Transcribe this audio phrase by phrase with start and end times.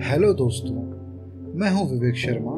[0.00, 0.74] Hello दोस्तों,
[1.58, 2.52] मैं हूँ विवेक शर्मा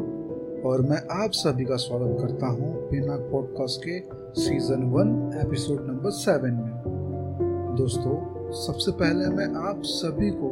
[0.69, 3.99] और मैं आप सभी का स्वागत करता हूँ पिनाक पॉडकास्ट के
[4.41, 8.17] season one episode number seven में। दोस्तों,
[8.53, 10.51] सबसे पहले मैं आप सभी को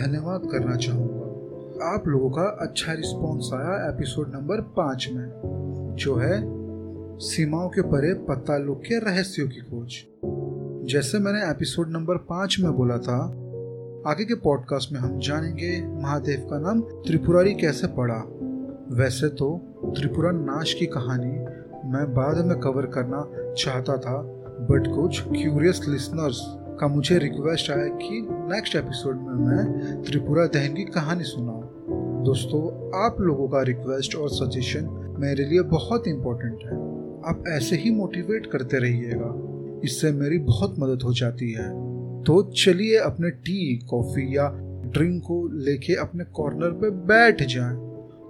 [0.00, 5.26] धन्यवाद करना चाहूँगा। आप लोगों का अच्छा रिस्पॉन्स आया एपिसोड नंबर पाँच में,
[5.98, 6.42] जो है
[7.18, 10.02] सीमाओं के परे पत्ता लोग के रहस्यों की खोज।
[10.92, 13.47] जैसे मैंने एपिसोड नंबर पाँच में बोला था
[14.06, 18.22] आगे के पॉडकास्ट में हम जानेंगे महादेव का नाम त्रिपुरारी कैसे पड़ा।
[18.90, 21.30] वैसे तो त्रिपुरा नाश की कहानी
[21.88, 24.22] मैं बाद में कवर करना चाहता था
[24.60, 26.40] बट कुछ क्यूरियस लिसनर्स
[26.80, 31.62] का मुझे रिक्वेस्ट आया कि नेक्स्ट एपिसोड में मैं त्रिपुरा दहन की कहानी सुनाऊं।
[32.24, 36.74] दोस्तों, आप लोगों का रिक्वेस्ट और सजेशन मेरे लिए बहुत इम्पोर्टेंट है।
[37.30, 39.34] आप ऐसे ही मोटिवेट करते रहिएगा।
[39.84, 41.87] इससे मेरी बहुत मदद हो जाती है।
[42.28, 44.48] तो चलिए अपने टी कॉफ़ी या
[44.86, 47.76] ड्रिंक को लेके अपने कॉर्नर पे बैठ जाएँ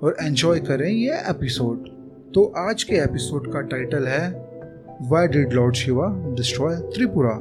[0.03, 1.89] और एंजॉय करें ये एपिसोड
[2.33, 4.31] तो आज के एपिसोड का टाइटल है
[5.03, 7.33] why did Lord Shiva destroy Tripura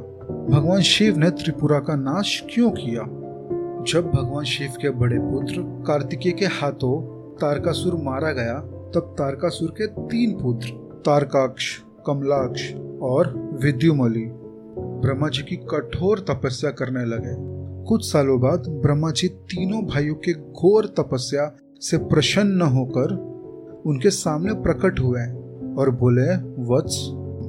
[0.50, 3.02] भगवान शिव ने त्रिपुरा का नाश क्यों किया?
[3.92, 7.02] जब भगवान शिव के बड़े पुत्र कार्तिकेय के हाथों
[7.36, 8.54] तारकासुर मारा गया,
[8.94, 10.68] तब तारकासुर के तीन पुत्र,
[11.06, 14.30] तारकाक्ष, कमलाक्ष और विद्युमली
[15.00, 17.34] ब्रह्मा जी की कठोर तपस्या करने लगे।
[17.88, 21.50] कुछ सालों बाद ब्रह्मा जी तीनों भाइयों के घोर तपस्या
[21.82, 23.14] से प्रसन्न होकर
[23.86, 25.20] उनके सामने प्रकट हुए
[25.74, 26.34] और बोले,
[26.66, 26.98] वत्स,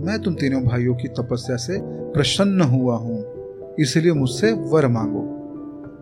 [0.05, 1.79] मैं तुम तीनों भाइयों की तपस्या से
[2.13, 5.21] प्रसन्न हुआ हूँ, इसलिए मुझसे वर मांगो।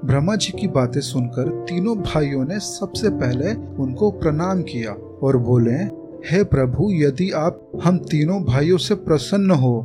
[0.05, 3.53] ब्रह्मा जी की बातें सुनकर तीनों भाइयों ने सबसे पहले
[3.83, 4.91] उनको प्रणाम किया
[5.23, 5.77] और बोले,
[6.27, 9.75] हे प्रभु, यदि आप हम तीनों भाइयों से प्रसन्न हो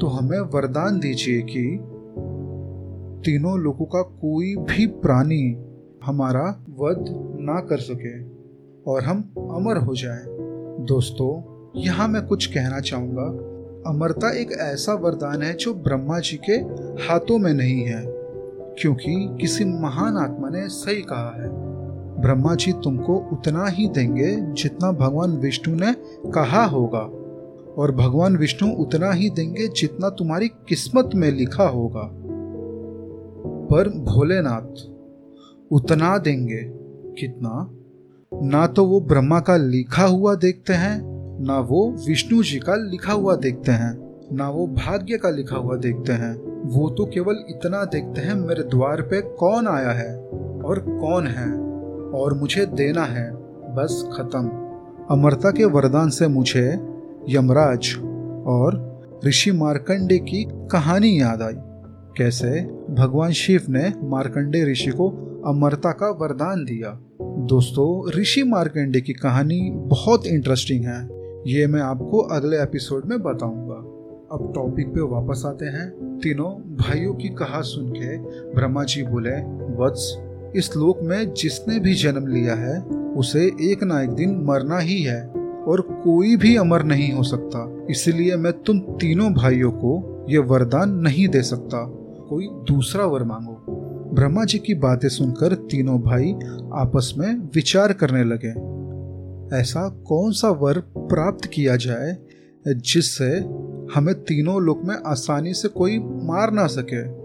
[0.00, 1.78] तो हमें वरदान दीजिए कि
[3.24, 5.56] तीनों लोगों का कोई भी प्राणी
[6.04, 7.04] हमारा वध
[7.40, 8.20] ना कर सके
[8.90, 10.24] और हम अमर हो जाएँ।
[10.86, 13.48] दोस्तों, यहाँ मैं कुछ कहना चाहूँगा।
[13.90, 16.52] अमरता एक ऐसा वरदान है जो ब्रह्मा जी के
[17.04, 18.04] हाथों में नहीं है,
[18.78, 21.48] क्योंकि किसी महान आत्मा ने सही कहा है।
[22.22, 25.92] ब्रह्मा जी तुमको उतना ही देंगे जितना भगवान विष्णु ने
[26.30, 27.08] कहा होगा।
[27.78, 32.10] और भगवान विष्णु उतना ही देंगे जितना तुम्हारी किस्मत में लिखा होगा।
[33.66, 34.92] पर भोलेनाथ,
[35.72, 36.62] उतना देंगे।
[37.20, 37.70] कितना?
[38.34, 41.02] ना तो वो ब्रह्मा का लिखा हुआ देखते हैं,
[41.44, 45.76] ना वो विष्णु जी का लिखा हुआ देखते हैं, ना वो भाग्य का लिखा हुआ
[45.76, 46.34] देखते हैं।
[46.64, 50.18] वो तो केवल इतना देखते हैं, मेरे द्वार पे कौन आया है
[50.64, 51.52] और कौन है?
[52.10, 53.32] और मुझे देना है।
[53.74, 54.48] बस खत्म।
[55.10, 56.91] अमरता के वरदान से मुझे
[57.28, 57.96] यमराज
[58.46, 58.92] और
[59.26, 61.54] ऋषि मार्कंडे की कहानी याद आई।
[62.16, 62.60] कैसे?
[62.90, 65.08] भगवान शिव ने मार्कंडे ऋषि को
[65.46, 71.08] अमरता का वरदान दिया। दोस्तों, ऋषि मार्कंडे की कहानी बहुत इंटरेस्टिंग है।
[71.46, 73.74] ये मैं आपको अगले एपिसोड में बताऊँगा।
[74.32, 78.16] अब टॉपिक पे वापस आते हैं। तीनों भाइयों की कहा सुन के
[78.54, 79.30] ब्रह्मा जी बोले,
[79.82, 80.18] वत्स,
[80.56, 85.02] इस लोक में जिसने भी जन्म लिया है, उसे एक ना एक दिन मरना ही
[85.02, 90.40] है। और कोई भी अमर नहीं हो सकता। इसलिए मैं तुम तीनों भाइयों को यह
[90.40, 91.84] वरदान नहीं दे सकता।
[92.28, 93.64] कोई दूसरा वर मांगो।
[94.14, 96.32] ब्रह्मा जी की बातें सुनकर तीनों भाई
[96.74, 98.72] आपस में विचार करने लगे।
[99.56, 102.16] ऐसा कौन सा वर प्राप्त किया जाए
[102.68, 103.30] जिससे
[103.94, 107.22] हमें तीनों लोक में आसानी से कोई मार ना सके?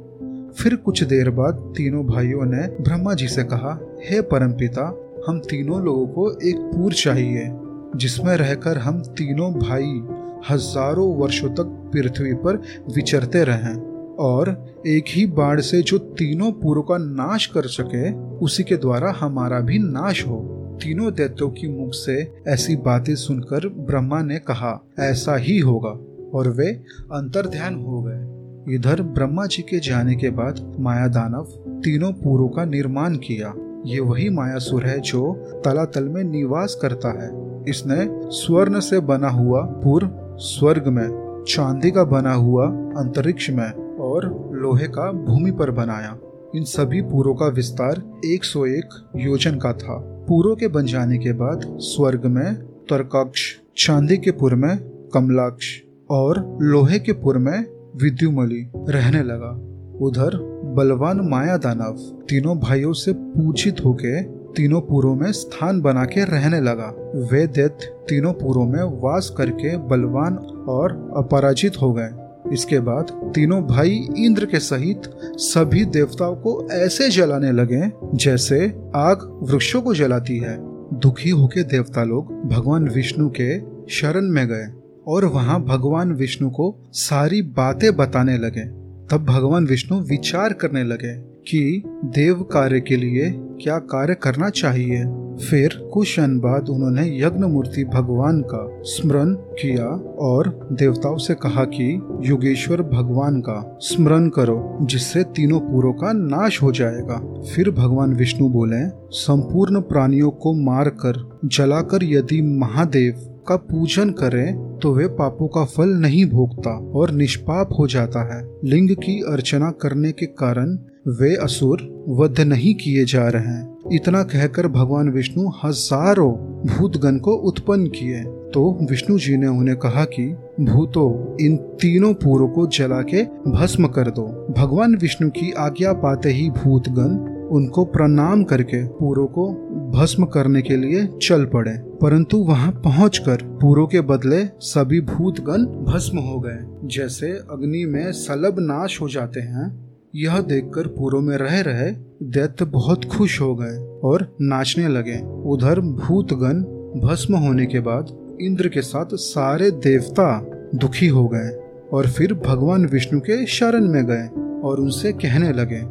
[0.54, 5.82] फिर कुछ देर बाद तीनों भाइयों ने ब्रह्मा जी से कहा, हे परमपिता, हम तीनों
[5.82, 7.52] लोगों को एक पूर चाहिए।
[7.98, 10.02] जिसमें रहकर हम तीनों भाई
[10.50, 12.56] हज़ारों वर्षों तक पृथ्वी पर
[12.96, 13.76] विचरते रहें
[14.16, 19.16] और एक ही बाढ़ से जो तीनों पूर्व का नाश कर सके, उसी के द्वारा
[19.20, 20.54] हमारा भी नाश हो।
[20.84, 26.00] तीनों दैत्यों की मुख से ऐसी बातें सुनकर ब्रह्मा ने कहा, ऐसा ही होगा।
[26.34, 26.68] और वे
[27.14, 28.38] अंतर ध्यान हो गए।
[28.76, 31.44] इधर ब्रह्मा जी के जाने के बाद माया दानव
[31.84, 33.54] तीनों पूरों का निर्माण किया।
[33.86, 35.34] ये वही मायासुर है जो
[35.66, 40.10] तलातल में निवास करता है। इसने स्वर्ण से बना हुआ पुर
[40.40, 42.68] स्वर्ग में, चांदी का बना हुआ
[42.98, 46.18] अंतरिक्ष में और लोहे का भूमि पर बनाया।
[46.56, 49.98] इन सभी पूरों का विस्तार 101 योजन का था।
[50.28, 52.56] पूरों के बन जाने के बाद स्वर्ग में
[52.90, 53.42] तर्काक्ष,
[53.78, 54.78] चांदी के पुर में
[55.14, 55.66] कमलाक्ष
[56.10, 57.66] और लोहे के पुर में
[57.96, 59.62] विद्युमली रहने लगा।
[60.06, 64.22] उधर बलवान माया दानव तीनों भाइयों से पूछित होके
[64.56, 66.94] तीनों पुरों में स्थान बना के रहने लगा।
[67.32, 70.36] वे दैत्य तीनों पुरों में वास करके बलवान
[70.70, 72.10] और अपराजित हो गए।
[72.54, 75.02] इसके बाद तीनों भाई इंद्र के सहित
[75.38, 80.58] सभी देवताओं को ऐसे जलाने लगे, जैसे आग वृक्षों को जलाती है।
[81.00, 83.60] दुखी होके देवता लोग भगवान विष्णु के
[83.90, 84.66] शरण में गए
[85.08, 88.66] और वहाँ भगवान विष्णु को सारी बातें बताने लगे।
[89.12, 95.06] तब भगवान विष्णु विचार करने लगे कि देव कार्य के लिए क्या कार्य करना चाहिए?
[95.50, 99.86] फिर कुछ क्षण बाद उन्होंने यज्ञ मूर्ति भगवान का स्मरण किया
[100.20, 106.64] और देवताओं से कहा कि, योगेश्वर भगवान का स्मरण करो, जिससे तीनों पूरों का नाश
[106.64, 113.56] हो जाएगा। फिर भगवान विष्णु बोले, संपूर्ण प्राणियों को मार मारकर, जलाकर यदि महादेव का
[113.56, 118.90] पूजन करें तो वे पापों का फल नहीं भोगता और निष्पाप हो जाता है। लिंग
[118.90, 124.68] की अर्चना करने के कारण वे असुर वध नहीं किए जा रहे हैं। इतना कहकर
[124.68, 126.32] भगवान विष्णु हज़ारों
[126.68, 132.48] भूतगण को उत्पन्न किए। तो विष्णु जी ने उन्हें कहा कि, भूतो, इन तीनों पूरों
[132.48, 138.44] को जला के भस्म कर दो। भगवान विष्णु की आज्ञा पाते ही भूतगण उनको प्रणाम
[138.44, 139.52] करके पूरों को
[139.96, 146.18] भस्म करने के लिए चल पड़े। परंतु वहाँ पहुंचकर पूरों के बदले सभी भूतगण भस्म
[146.18, 151.62] हो गए। जैसे अग्नि में सलब नाश हो जाते हैं यह देखकर पूरों में रह
[151.62, 151.92] रहे
[152.24, 155.20] दैत्य बहुत खुश हो गए और नाचने लगे।
[155.50, 156.62] उधर भूतगण
[157.02, 160.46] भस्म होने के बाद इंद्र के साथ सारे देवता
[160.76, 161.50] दुखी हो गए
[161.94, 164.28] और फिर भगवान विष्णु के शरण में गए
[164.62, 165.82] और उनसे कहने लगे,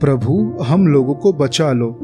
[0.00, 1.98] प्रभु, हम लोगों को बचा लो।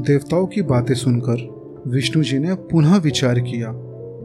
[0.00, 3.72] देवताओं की बातें सुनकर विष्णु जी ने पुनः विचार किया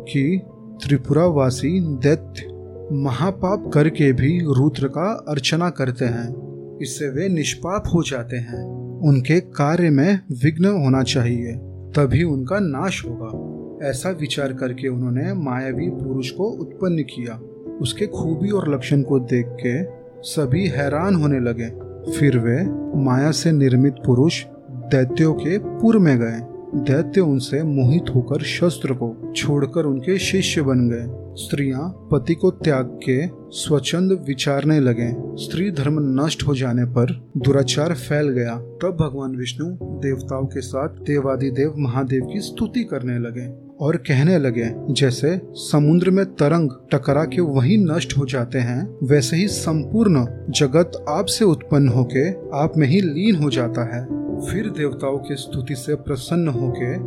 [0.04, 0.42] कि
[0.84, 2.48] त्रिपुरावासी दैत्य
[2.94, 6.51] महापाप करके भी रुद्र का अर्चना करते हैं।
[6.82, 8.64] इससे वे निष्पाप हो जाते हैं।
[9.04, 11.54] उनके कार्य में विघ्न होना चाहिए,
[11.96, 13.48] तभी उनका नाश होगा।
[13.90, 17.42] ऐसा विचार करके उन्होंने मायावी पुरुष को उत्पन्न किया।
[17.82, 19.84] उसके खूबी और लक्षण को देख के
[20.24, 22.66] सभी हैरान होने लगे। फिर वे
[23.04, 29.34] माया से निर्मित पुरुष दैत्यों के पुर में गए। दैत्य उनसे मोहित होकर शस्त्र को
[29.36, 35.10] छोड़कर उनके शिष्य बन गए। स्त्रियाँ पति को त्याग के स्वच्छंद विचारने लगे।
[35.44, 40.90] स्त्री धर्म नष्ट हो जाने पर दुराचार फैल गया। तब भगवान विष्णु देवताओं के साथ
[40.90, 43.48] देवादिदेव महादेव की स्तुति करने लगे
[43.86, 49.38] और कहने लगे, जैसे समुद्र में तरंग टकरा के वही नष्ट हो जाते हैं, वैसे
[49.38, 54.70] ही संपूर्ण जगत आप से उत्पन्न होके आप में ही लीन हो जाता है। फिर
[54.70, 56.98] देवताओं की स्तुति से प्रसन्न होके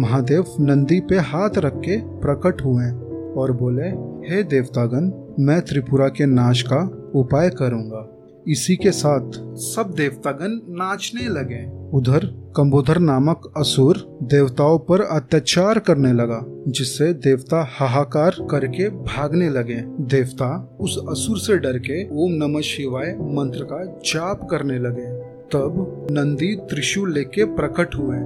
[0.00, 2.86] महादेव नंदी पे हाथ रख के प्रकट हुए
[3.34, 3.88] और बोले,
[4.28, 5.10] हे देवतागण,
[5.44, 8.10] मैं त्रिपुरा के नाश का उपाय करूँगा।
[8.48, 12.26] इसी के साथ सब देवतागण नाचने लगे। उधर
[12.56, 20.76] कंबोधर नामक असुर देवताओं पर अत्याचार करने लगा, जिससे देवता हाहाकार करके भागने लगे। देवता
[20.80, 25.23] उस असुर से डर के ओम नमः शिवाय मंत्र का जाप करने लगे।
[25.54, 28.16] तब नंदी त्रिशूल लेके प्रकट हुए।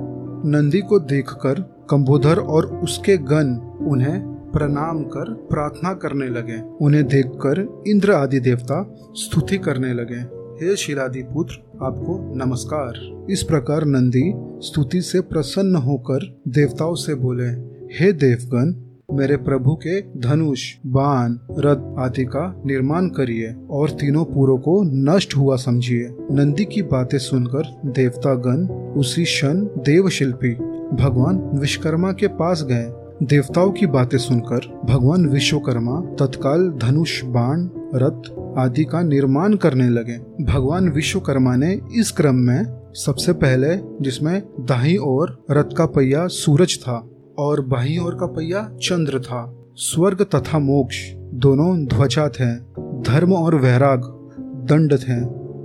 [0.51, 1.61] नंदी को देखकर
[1.91, 3.55] कंबोधर और उसके गण
[3.87, 4.21] उन्हें
[4.53, 10.21] प्रणाम कर प्रार्थना करने लगे। उन्हें देखकर इंद्र आदि देवता स्तुति करने लगे।
[10.63, 17.49] हे शिलादि पुत्र आपको नमस्कार। इस प्रकार नंदी स्तुति से प्रसन्न होकर देवताओं से बोले,
[17.95, 18.73] हे देवगण
[19.13, 25.37] मेरे प्रभु के धनुष, बाण, रथ आदि का निर्माण करिए और तीनों पुरों को नष्ट
[25.37, 28.67] हुआ समझिए। नंदी की बातें सुनकर देवता गण
[29.01, 30.55] उसी क्षण देव शिल्पी
[30.97, 32.93] भगवान विश्वकर्मा के पास गए।
[33.27, 40.19] देवताओं की बातें सुनकर भगवान विश्वकर्मा तत्काल धनुष, बाण, रथ आदि का निर्माण करने लगे।
[40.45, 46.79] भगवान विश्वकर्मा ने इस क्रम में सबसे पहले जिसमें दाही और रथ का पहिया सूरज
[46.83, 47.07] था
[47.39, 52.55] और बाही ओर का पहिया चंद्र था। स्वर्ग तथा मोक्ष दोनों ध्वजा थे।
[53.03, 54.01] धर्म और वैराग
[54.41, 55.25] दंड थे।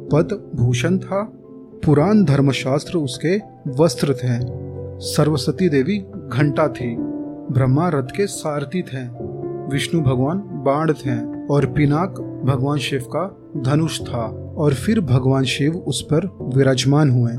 [0.10, 1.32] पद भूषण था।
[1.86, 3.42] पुराण धर्मशास्त्र उसके
[3.84, 4.63] वस्त्र थे।
[5.00, 5.98] सरस्वती देवी
[6.30, 6.96] घंटा थी।
[7.53, 9.08] ब्रह्मा रथ के सारथी थे।
[9.74, 15.77] विष्णु भगवान बाण थे और पिनाक भगवान शिव का धनुष था और फिर भगवान शिव
[15.77, 17.32] उस पर विराजमान हुए।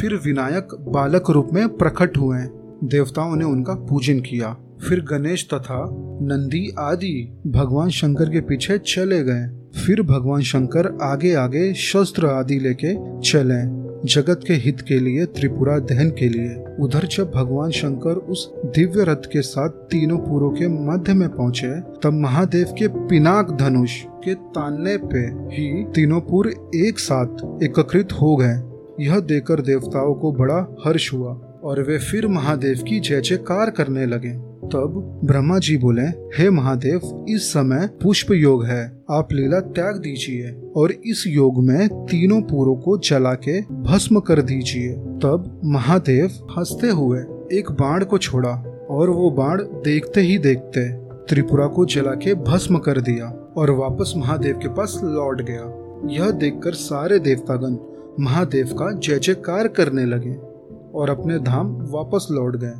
[0.00, 2.38] फिर विनायक बालक रूप में प्रकट हुए।
[2.84, 4.56] देवताओं ने उनका पूजन किया।
[4.88, 5.88] फिर गणेश तथा
[6.22, 9.46] नंदी आदि भगवान शंकर के पीछे चले गए।
[9.80, 15.78] फिर भगवान शंकर आगे आगे शस्त्र आदि लेके चले, जगत के हित के लिए, त्रिपुरा
[15.78, 20.68] दहन के लिए। उधर जब भगवान शंकर उस दिव्य रथ के साथ तीनों पुरों के
[20.68, 25.20] मध्य में पहुँचे, तब महादेव के पिनाक धनुष के तानने पे
[25.54, 28.62] ही तीनों पुर एक साथ एकत्रित हो गए।
[29.00, 34.06] यह देखकर देवताओं को बड़ा हर्ष हुआ। और वे फिर महादेव की जय जयकार करने
[34.06, 39.96] लगे। तब ब्रह्मा जी बोले, हे महादेव, इस समय पुष्प योग है। आप लीला त्याग
[39.96, 46.30] दीजिए और इस योग में तीनों पूरों को जला के भस्म कर दीजिए। तब महादेव
[46.58, 47.20] हँसते हुए
[47.52, 50.88] एक बाण को छोड़ा और वो बाण देखते ही देखते
[51.28, 55.76] त्रिपुरा को जला के भस्म कर दिया और वापस महादेव के पास लौट गया।
[56.10, 57.76] यह देखकर सारे देवतागण
[58.24, 60.49] महादेव का जय जयकार करने लगे।
[60.94, 62.72] और अपने धाम वापस लौट गए।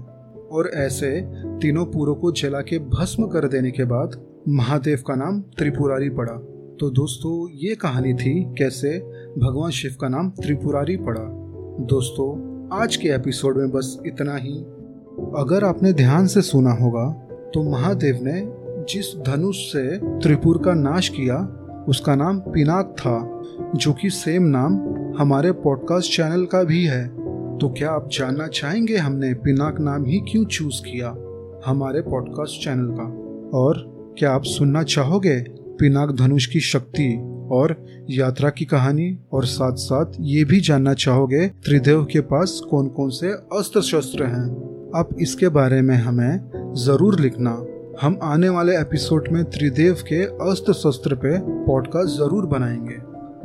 [0.53, 1.11] और ऐसे
[1.61, 6.33] तीनों पूरों को जला के भस्म कर देने के बाद महादेव का नाम त्रिपुरारी पड़ा।
[6.81, 8.99] तो दोस्तों, ये कहानी थी कैसे
[9.39, 11.23] भगवान शिव का नाम त्रिपुरारी पड़ा।
[11.87, 14.59] दोस्तों, आज के एपिसोड में बस इतना ही।
[15.37, 17.11] अगर आपने ध्यान से सुना होगा
[17.55, 18.43] तो महादेव ने
[18.85, 21.37] जिस धनुष से त्रिपुर का नाश किया,
[21.89, 23.43] उसका नाम पिनाक था,
[23.79, 24.75] जो कि सेम नाम
[25.19, 27.20] हमारे पॉडकास्ट चैनल का भी है।
[27.61, 31.09] तो क्या आप जानना चाहेंगे हमने पिनाक नाम ही क्यों चूज़ किया
[31.67, 33.05] हमारे पॉडकास्ट चैनल का?
[33.59, 33.75] और
[34.19, 35.41] क्या आप सुनना चाहोगे
[35.81, 37.21] पिनाक धनुष की शक्ति
[37.53, 39.19] और यात्रा की कहानी?
[39.33, 44.25] और साथ साथ ये भी जानना चाहोगे त्रिदेव के पास कौन कौन से अस्त्र शस्त्र
[44.25, 44.47] हैं?
[44.97, 47.67] आप इसके बारे में हमें ज़रूर लिखना।
[48.03, 52.97] हम आने वाले एपिसोड में त्रिदेव के अस्त्र शस्त्र पे पॉडकास्ट ज़रूर बनाएँगे।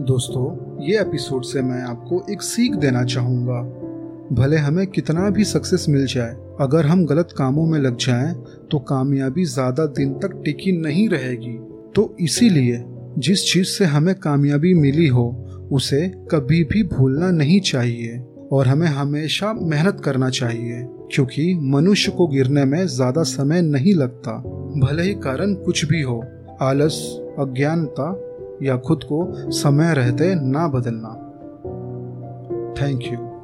[0.04, 3.85] दोस्तों, ये एपिसोड से मैं आपको एक सीख देना चाहूँगा।
[4.34, 8.34] भले हमें कितना भी सक्सेस मिल जाए, अगर हम गलत कामों में लग जाएँ
[8.72, 11.58] तो कामयाबी ज़्यादा दिन तक टिकी नहीं रहेगी।
[11.96, 12.84] तो इसीलिए
[13.18, 15.28] जिस चीज़ से हमें कामयाबी मिली हो,
[15.72, 18.18] उसे कभी भी भूलना नहीं चाहिए
[18.52, 24.38] और हमें हमेशा मेहनत करना चाहिए, क्योंकि मनुष्य को गिरने में ज़्यादा समय नहीं लगता।
[24.78, 26.24] भले ही कारण कुछ भी हो,
[26.62, 27.00] आलस,
[27.40, 28.12] अज्ञानता
[28.64, 31.14] या खुद को समय रहते ना बदलना।
[32.82, 33.35] Thank you